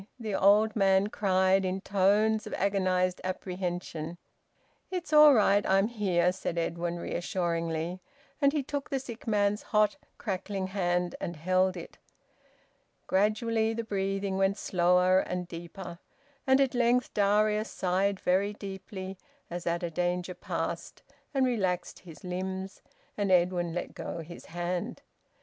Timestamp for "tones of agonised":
1.79-3.21